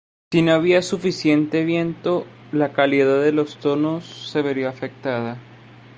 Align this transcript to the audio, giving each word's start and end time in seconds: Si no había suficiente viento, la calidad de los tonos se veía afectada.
Si 0.31 0.41
no 0.41 0.53
había 0.53 0.81
suficiente 0.81 1.63
viento, 1.63 2.25
la 2.51 2.73
calidad 2.73 3.21
de 3.21 3.31
los 3.31 3.57
tonos 3.59 4.03
se 4.31 4.41
veía 4.41 4.67
afectada. 4.69 5.37